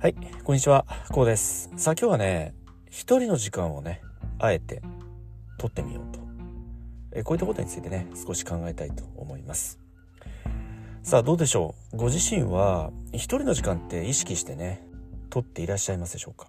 [0.00, 1.72] はい、こんにちは、こうです。
[1.76, 2.54] さあ今日はね、
[2.88, 4.00] 一人の時間をね、
[4.38, 4.80] あえて
[5.58, 6.20] 取ってみようと。
[7.10, 9.80] えこういったことについてね、少し考えたいと思います。
[11.02, 11.96] さあどうでしょう？
[11.96, 14.86] ご自身は一人の時間って意識してね、
[15.30, 16.46] 取っていらっしゃいますでしょうか？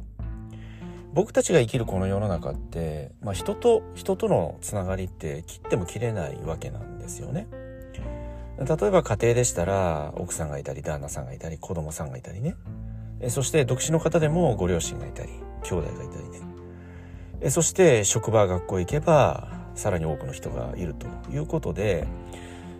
[1.16, 7.48] 僕たちが生きるこの世の中って、まあ、人と人とのつながりって切っても切れないわけなんですよね。
[8.60, 12.56] 例えば家庭でしたら奥さんがいたり旦那さんがいたり子供さんがいたりね
[13.22, 15.30] えそして独身の方でもご両親がいたり
[15.64, 16.40] 兄弟がいたりね。
[17.42, 22.08] えそして職場学校行けばさらに多くの人がいるということで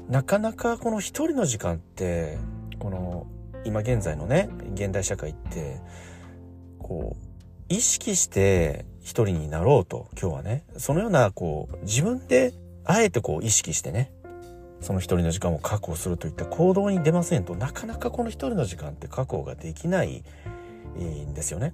[0.10, 2.38] なかなかこの一人の時間って
[2.80, 3.28] この
[3.64, 5.80] 今現在のね現代社会って
[6.80, 12.54] こう意識して一人になろうと今日はねそのようなこう自分で
[12.84, 14.12] あえてこう意識してね
[14.82, 20.24] その一人の時間を確保するといった行動に出ませんとなかなかこの一人の時間って確保ができない
[20.98, 21.74] んですよね。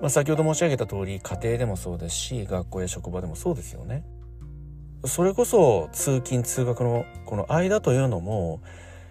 [0.00, 4.04] まあ、先ほど申し上げた通り家庭でもそうですし学校や職場でもそうですよね。
[5.06, 8.60] それこそ通勤通学のこの間というのも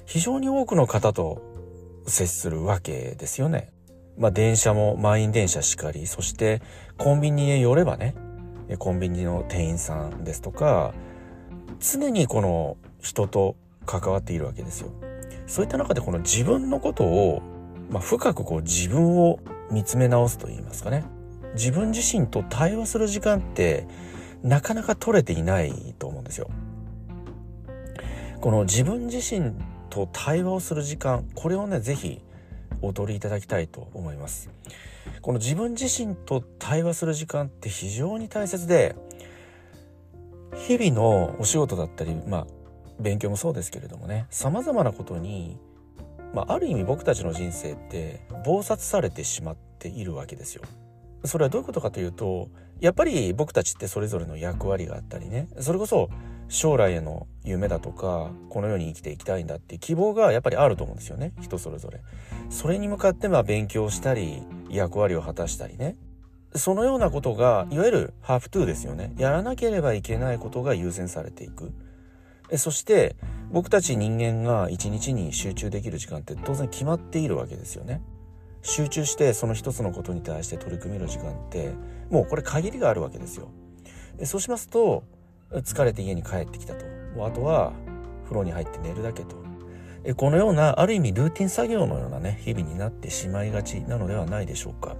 [0.05, 1.41] 非常に多くの方と
[2.05, 3.71] 接するわけですよね。
[4.17, 6.61] まあ電車も満員電車しかりそして
[6.97, 8.15] コンビニへ寄ればね
[8.79, 10.93] コンビニの店員さんですとか
[11.83, 14.91] 常にこの人と関わっているわけですよ。
[15.45, 17.41] そういった中でこの自分のことを、
[17.89, 21.03] まあ、深くこう自分を見つめ直すと言いますかね。
[21.55, 23.85] 自分自身と対話する時間って
[24.41, 26.49] なかなか取れていないと思うんですよ。
[28.39, 29.53] この自分自身
[29.89, 32.21] と対話をする時間、これをね、ぜひ
[32.81, 34.49] お取りいただきたいと思います。
[35.21, 38.95] この自分自身と対話する時間って非常に大切で、
[40.55, 42.47] 日々のお仕事だったり、まあ、
[42.99, 45.57] 勉強もそうですけれどもね、様々なことに、
[46.33, 50.63] まあ、ある意味僕たちの人生って暴殺されてしまっているわけですよ。
[51.25, 52.49] それはどういうことかというと、
[52.79, 56.09] やっぱり僕たちってそれぞれの役割があったりね、それこそ
[56.49, 62.01] 将来への夢だとか、この世に生きていきたいんだって希望がやっぱりあると思うんですよね、人それぞれ。
[62.49, 65.95] それに向かってまあ勉強したり、役割を果たしたりね、
[66.55, 69.13] そのようなことが、いわゆるハーフトゥーですよね。
[69.17, 71.71] やらなければいけないことが優先されていく。
[72.57, 73.15] そして、
[73.51, 78.01] 僕たち人間が一日に集中できる時間って当然決まっているわけですよね。
[78.61, 81.73] 集中してその一つのことに対して取り組める時間って、
[82.09, 83.49] もうこれ限りがあるわけですよ。
[84.23, 85.03] そうしますと、
[85.51, 86.85] 疲れて家に帰ってきたと。
[87.25, 87.73] あとは
[88.23, 89.35] 風呂に入って寝るだけと。
[90.17, 94.97] このようなある意味ルーティン作業のようなね日々になってしまいがちなのではないでしょうか。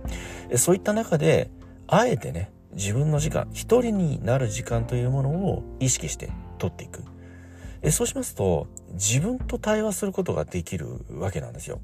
[0.56, 1.52] そういった中で
[1.88, 7.04] あえてね自分の時間一人になる時間というものを意識して取っていく。
[7.92, 11.82] そうしますと自分と対話することができるわけなんですよ。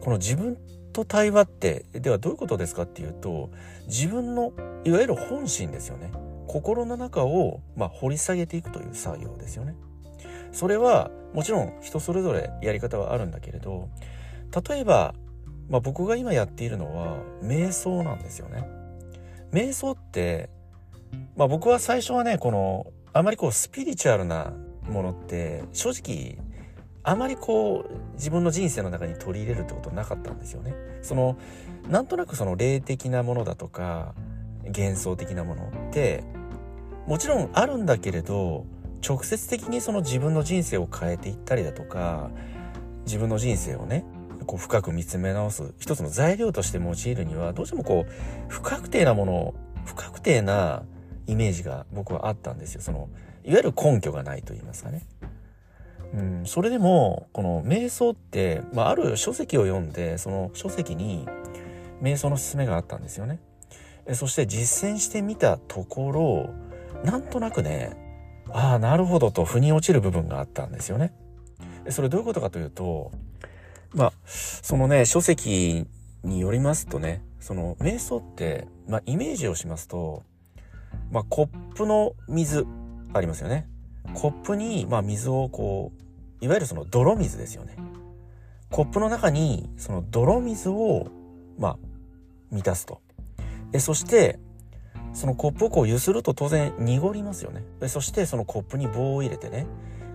[0.00, 0.56] この自分
[0.92, 3.50] と対話ってではどういうことですかっていうと
[3.86, 4.52] 自分の
[4.84, 6.10] いわゆる本心ですよね。
[6.46, 9.76] 心の中を、まあ、掘り下げていくという作業ですよね。
[10.52, 13.88] それはもちろん人それぞれやり方はあるんだけれど
[14.68, 15.14] 例えば、
[15.68, 18.68] まあ、僕が今やっているのは瞑想なんですよね。
[19.52, 20.48] 瞑想って、
[21.36, 24.52] まあ、僕は最初はねこのあまりこうスピリチュアルな
[24.88, 26.38] ものって正直
[27.02, 30.74] あまりこう自分の人生の中に取り入れるってことなかったんですよね。
[31.02, 31.36] その
[31.88, 34.14] なんとなくその霊的なものだとか
[34.66, 36.24] 幻想的なものって
[37.06, 38.66] もちろんあるんだけれど
[39.06, 42.30] 直接的にその自分の人生を変えていったりだとか
[43.06, 44.04] 自分の人生をね
[44.46, 48.12] こう深く見つめ直す一つの材料として用いるにはどうしてもこう
[48.48, 50.82] 不確定なもの不確定な
[51.26, 53.08] イメージが僕はあったんですよその
[53.44, 55.06] いわゆる根拠がないと言いますかね。
[56.12, 61.26] うん、それでもこの瞑想って、まあ、ある書籍を読んでその書籍に
[62.02, 63.38] 瞑想の勧めがあったんですよね。
[64.12, 66.50] そして実践してみたところ
[67.04, 68.09] なんとなくね
[68.48, 71.12] ああ、なるほどと、腑に落ちる部分があったんですよね。
[71.88, 73.12] それどういうことかというと、
[73.92, 75.86] まあ、そのね、書籍
[76.22, 80.22] によりますとね、その、瞑想って、まあ、イメージをしますと、
[81.10, 82.66] まあ、コップの水、
[83.12, 83.68] ありますよね。
[84.14, 85.92] コップに、まあ、水をこ
[86.40, 87.76] う、いわゆるその泥水ですよね。
[88.70, 91.08] コップの中に、その泥水を、
[91.58, 91.78] まあ、
[92.50, 93.00] 満たすと。
[93.72, 94.38] え、そして、
[95.12, 97.64] そのコップをこう揺すると当然濁りますよね。
[97.88, 99.66] そしてそのコップに棒を入れてね、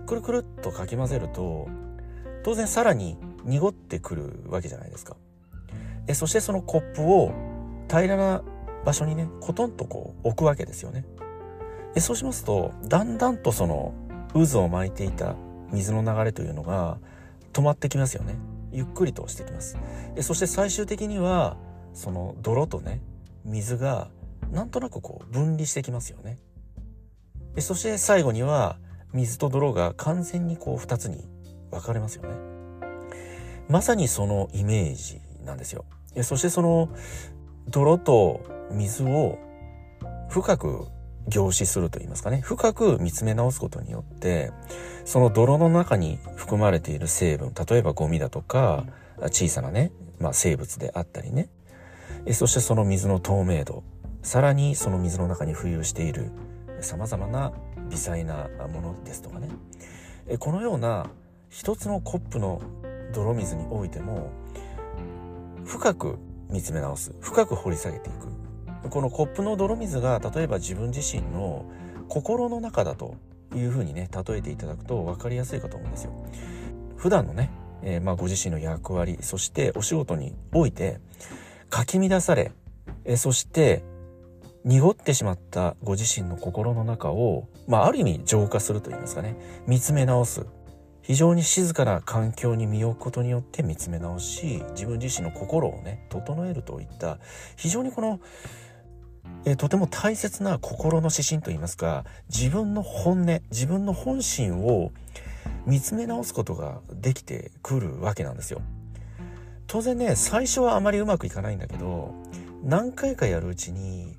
[0.06, 1.68] くるくるっとかき混ぜると、
[2.44, 5.16] 当然さらに濁ってくるわけじゃないですか。
[6.06, 7.32] えそしてそのコップを
[7.88, 8.42] 平らな
[8.84, 11.04] 場所にね、コトンとこう置くわけですよね。
[11.94, 13.94] えそうしますと、だんだんとその
[14.32, 15.34] 渦を巻いていた
[15.72, 16.98] 水の流れというのが
[17.52, 18.34] 止まってきますよね。
[18.76, 19.78] ゆっくりとしてきます
[20.14, 21.56] でそして最終的には
[21.94, 23.00] その泥とね
[23.44, 24.08] 水が
[24.50, 26.38] なんとなくこう分離してきますよね。
[27.54, 28.78] でそして最後には
[29.12, 31.24] 水と泥が完全にこう2つに
[31.70, 32.34] 分かれますよね。
[33.68, 35.84] まさにそのイメージなんですよ。
[36.22, 36.88] そしてその
[37.68, 38.40] 泥と
[38.70, 39.38] 水を
[40.28, 40.86] 深く
[41.28, 42.40] 凝視すると言いますかね。
[42.40, 44.52] 深く見つめ直すことによって
[45.04, 48.84] その泥の中に含まれている成分例えばゴミだとか
[49.32, 51.48] 小さなね、まあ、生物であったりね。
[52.32, 53.82] そしてその水の透明度。
[54.26, 56.32] さらにその水の中に浮遊している
[56.80, 57.52] 様々な
[57.88, 59.48] 微細なものですとかね。
[60.40, 61.06] このような
[61.48, 62.60] 一つのコップの
[63.14, 64.32] 泥水においても
[65.64, 66.18] 深く
[66.50, 68.12] 見つめ直す深く掘り下げてい
[68.82, 68.90] く。
[68.90, 71.64] このコップの泥水が例えば自分自身の
[72.08, 73.14] 心の中だと
[73.54, 76.10] いうふうにね例えていただくと分かりやすいかと思うんですよ。
[76.96, 80.98] 普段のね、えー、まあご自身の役割そしてお仕事において
[81.70, 82.50] かき乱され、
[83.04, 83.84] え、そして
[84.66, 89.36] 濁ってしまったご自身の心の中を、まあ、ある意味浄化すると言いますかね
[89.68, 90.44] 見つめ直す
[91.02, 97.18] 非常に静かな環境に身を置くことによって見つめ直し自分自身の心をね整えるといった
[97.56, 98.20] 非常にこの、
[99.44, 104.90] え、とても大切な心の指針といいますか自分の本音自分の本心を
[105.64, 108.62] 見つめ直すことができてくるわけなんですよ。
[109.68, 112.14] 当然ね最初はあまりうまくいかないんだけど
[112.64, 114.16] 何回かやるうちに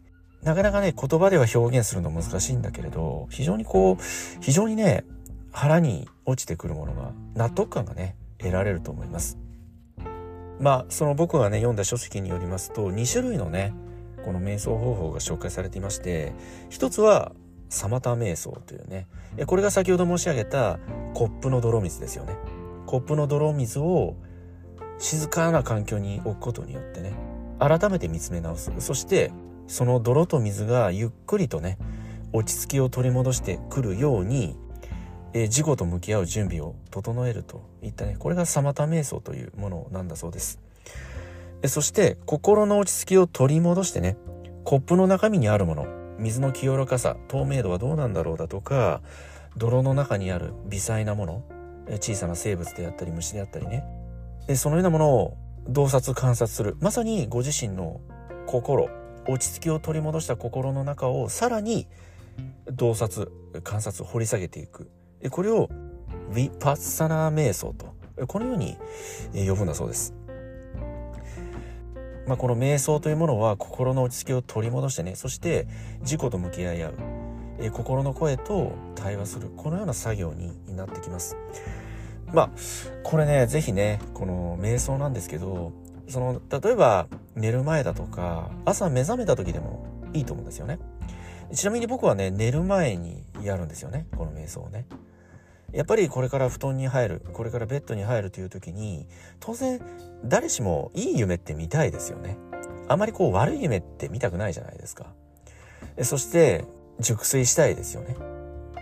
[0.48, 4.04] なかなかね言葉では表現するの難しいんだけれど非常にこう
[4.40, 5.04] 非常にね
[5.52, 9.38] 腹に落ちてくるものが納得感がね得られると思います。
[10.60, 13.74] まあその僕がね読んだ書籍によりますと2種類のね
[14.24, 16.34] この瞑想方法が紹介されていまして
[16.70, 17.34] 一つは
[17.68, 19.08] サマタ瞑想というね
[19.46, 20.80] これが先ほど申し上げた
[21.14, 22.38] コップの泥水ですよね。
[22.86, 24.16] コップの泥水を
[24.98, 27.14] 静かな環境に置くことによってね
[27.60, 28.72] 改めて見つめ直す。
[28.80, 29.34] そして
[29.68, 31.78] その泥と水がゆっくりとね
[32.34, 34.56] 落ち着きを取り戻してくるように
[35.34, 40.60] えー、事故と向き合う準備を整えるといったねこれがサマタ瞑想というものなんだそうです。
[41.66, 44.16] そして心の落ち着きを取り戻してね
[44.64, 45.88] コップの中身にあるもの
[46.20, 49.02] 水の清らかさ透明度はどうなんだろうだとか
[49.58, 51.44] 泥の中にある微細なもの
[52.00, 53.84] 小さな生物であったり虫であったりね。
[54.56, 55.38] そのようなものを
[55.68, 56.78] 洞察観察する。
[56.80, 58.00] まさにご自身の
[58.46, 58.90] 心
[59.28, 61.88] 落ち着きを取り戻した心の中をさらに
[62.72, 63.32] 洞察
[63.64, 64.90] 観察掘り下げていく
[65.30, 65.70] これを
[66.32, 67.96] ヴィパッサナー瞑想と
[68.28, 68.78] このように
[69.34, 70.14] 呼ぶんだそうです。
[72.28, 75.66] まあ、この瞑想というものは心の落ち着きを取り戻してねそして
[76.02, 76.94] 自己と向き合い合う、
[77.60, 81.38] え心の声と対話するこのような作業になってきます。
[82.34, 82.50] まあ
[83.04, 85.72] これね是非ねこの瞑想なんですけど
[86.08, 90.80] その例えば寝る前だとか朝目覚めた時でもいいと思うんですよね。
[91.54, 94.08] ちなみに僕はね寝る前にやるんですよね。
[94.16, 94.86] この瞑想をね。
[95.74, 99.06] やっぱりこれから布団に入るこれからベッドに入るという時に
[99.40, 99.82] 当然
[100.24, 102.38] 誰しもいい夢って見たいですよね。
[102.88, 105.08] あまりこう悪い夢って見たくないじゃないですか。
[106.04, 106.64] そして
[107.00, 108.16] 熟睡したいですよね。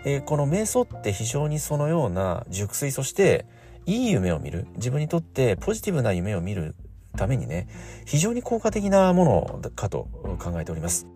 [0.04, 3.46] えこの瞑想って非常にそのような熟睡そして
[3.86, 4.68] いい夢を見る。
[4.76, 6.76] 自分にとってポジティブな夢を見る
[7.16, 7.68] ためにね
[8.04, 9.24] 非常に効果的なも
[9.62, 10.08] のかと
[10.38, 11.06] 考えております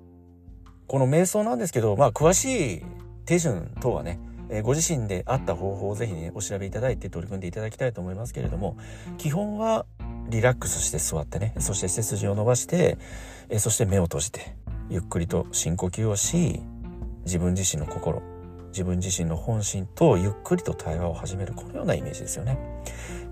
[0.87, 2.83] この瞑想なんですけどまあ詳しい
[3.25, 4.19] 手順等はね
[4.52, 8.76] えご自身であった方法をぜひね、お調べいただいて取り組んでいただきたいと思いますけれども、
[9.16, 9.87] 基本は
[10.28, 12.99] リラックスして座ってね、そして背筋を伸ばして、
[13.49, 14.57] えそして目を閉じて、
[14.88, 16.61] ゆっくりと深呼吸をし、
[17.25, 18.23] 自分自身の心、
[18.73, 22.59] 自分自身の本心とゆっくりと対話を始める、このようなイメージですよね。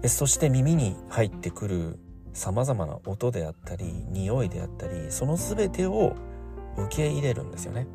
[0.06, 1.98] そして耳に入ってくる
[2.38, 6.16] 様々な音であったり、匂いであったり、その全てを
[6.76, 7.86] 受け入れるんですよね。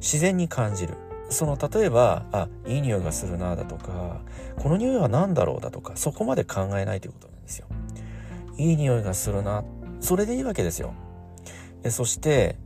[0.00, 0.94] 自然に感じる。
[1.30, 4.22] その例えばあいい匂いがするなだとか
[4.56, 7.66] この匂いは何だろうだとかそこまで考えないということなんですよ。
[8.56, 9.62] いい匂いがするな
[10.00, 10.94] それでいいわけですよ。
[11.82, 12.56] えそして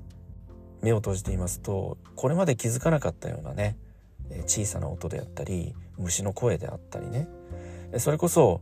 [0.81, 3.77] 目を閉じていますとこれまで気づかなかったようなね
[4.47, 7.29] 小さな音であったり虫の声であったりね
[7.99, 8.61] それこそ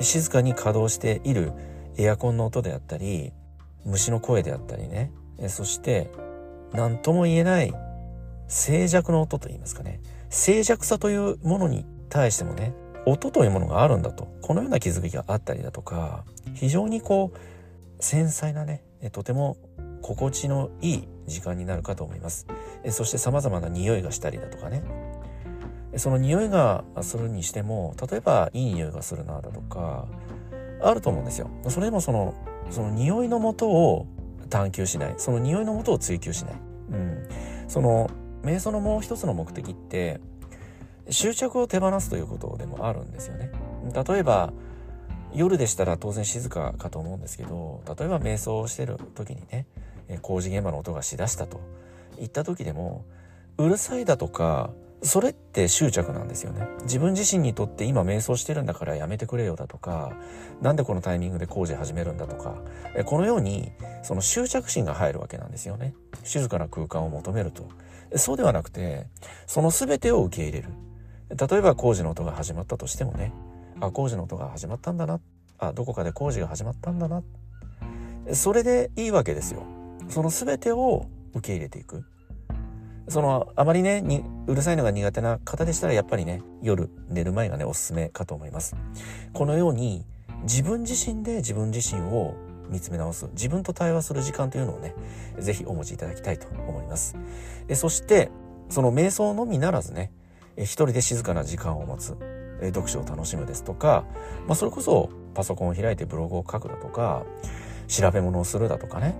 [0.00, 1.52] 静かに稼働している
[1.98, 3.32] エアコンの音であったり
[3.84, 5.12] 虫の声であったりね。
[5.48, 6.10] そして
[6.72, 7.72] 何とも言えない
[8.48, 10.00] 静寂の音と言いますかね。
[10.30, 12.74] 静寂さというものに対してもね
[13.06, 14.28] 音というものがあるんだと。
[14.42, 16.24] このような気づきがあったりだとか
[16.54, 19.56] 非常にこう繊細なねとても
[20.02, 22.46] 心地のいい時間になるかと思います。
[22.90, 24.82] そして様々な匂いがしたりだとかね。
[25.96, 30.06] その匂いがするにしても例えばいい匂いがするなだとか
[30.88, 31.50] あると思うんですよ。
[31.68, 32.34] それでもその、
[32.70, 34.06] その匂いのもとを
[34.50, 35.14] 探求しない。
[35.18, 36.54] その匂いのもとを追求しない。
[36.92, 37.28] うん。
[37.68, 38.10] その、
[38.42, 40.20] 瞑想のもう一つの目的って、
[41.10, 43.50] 執着を手放すということでもあるんですよね。
[44.08, 44.52] 例えば、
[45.34, 49.66] 夜でしたら当然静かかと思うんですけど、例えば瞑想をしてる時にね、
[50.22, 51.60] 工事現場の音がしだしたと
[52.16, 53.04] 言った時でも、
[53.58, 54.70] うるさいだとか、
[55.02, 56.66] それって執着なんですよね。
[56.82, 60.12] 自分自身にとって今瞑想してるんだからやめてくれよだとか、
[60.62, 62.56] なんでこのタイミングで工事始めるんだとか、
[63.04, 63.72] このように
[64.02, 65.94] その執着心が入るわけなんですよね。
[66.24, 67.68] 静かな空間を求めると。
[68.16, 69.06] そうではなくて、
[69.46, 70.70] その全てを受け入れる。
[71.28, 73.32] 例えば工事の音が始まったとしてもね、
[73.80, 75.20] あ、工事の音が始まったんだな。
[75.58, 77.22] あ、どこかで工事が始まったんだな。
[78.32, 79.62] それでいいわけですよ。
[80.08, 82.04] その全てを受け入れていく。
[83.08, 88.76] その、あまりね、に、うるさいのが苦手な方でしたら、やっぱりね、夜寝る前がね、おすすめかと思います。
[89.32, 90.04] このように、
[90.42, 92.34] 自分自身で自分自身を
[92.68, 94.94] 見つめ直す、自分と対話する時間というのをね、
[95.38, 97.16] ぜひお持ちいただきたいと思います。
[97.74, 98.30] そして、
[98.68, 100.12] その瞑想のみならずね、
[100.56, 102.16] 一人で静かな時間を持つ、
[102.60, 104.04] 読書を楽しむですとか、
[104.46, 107.24] まあ、それこそパソコンを開いてブログを書くだとか、
[107.86, 109.14] 調べ物をするだとかね、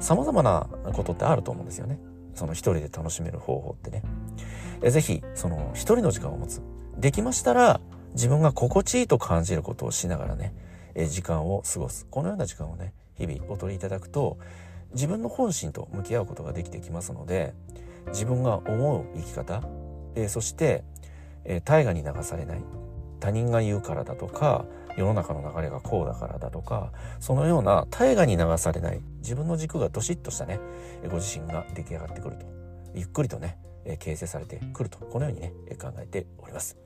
[0.00, 1.98] 様々なことってあると思うんですよね。
[2.34, 4.02] その一人で楽しめる方法ってね。
[4.90, 6.60] ぜひ、その一人の時間を持つ。
[6.98, 7.80] できましたら、
[8.14, 10.54] 自分が心地いいと感じることをしながらね、
[10.94, 12.06] え時間を過ごす。
[12.10, 14.38] このような時間をね、日々お取りいただくと、
[14.92, 17.54] 自分の本心と向き合うことができてきますので、
[18.08, 19.62] 自分が思う生き方、
[20.14, 20.84] えそして、
[21.44, 22.60] え大河に流されない。
[23.20, 24.64] 他人が言うからだとか、
[24.96, 30.60] 世の中の流れがこうだからだとか、そのような大河に流されない、自分の軸がどしっとしたね、
[31.10, 32.46] ご自身が出来上がってくると。
[32.94, 33.58] ゆっくりとね、
[33.98, 34.98] 形成されてくると。
[34.98, 36.76] このようにね、考えております。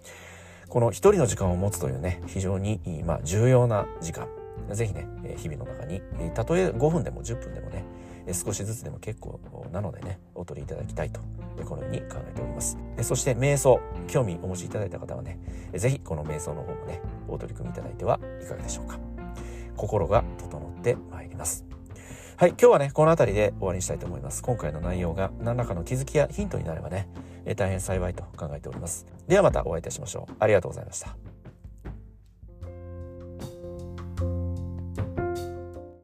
[0.69, 4.29] この一人の時間を持つというね、非常に、まあ、重要な時間。
[4.73, 6.03] ぜひね、日々の中に、
[6.35, 7.85] たとえ5分でも10分でもね、
[8.33, 9.39] 少しずつでも結構
[9.73, 11.21] なのでね、お取りいただきたいと、
[11.65, 12.77] このように考えております。
[13.03, 15.39] そして瞑想、興味お持ちいただいた方はね、
[15.75, 17.01] ぜひこの瞑想の方もね、
[17.37, 18.99] お取り組みいただいてはいかがでしょうか。
[19.77, 21.65] 心が整ってまいります。
[22.37, 24.43] はい、今日はね、この辺りで終わりにしたいと思います。
[24.43, 27.09] 今回の内容が何らかの気づきやヒントになればね、
[27.57, 29.07] 大変幸いと考えております。
[29.29, 30.35] ではまたお会いいたしましょう。
[30.39, 31.36] ありがとうございました。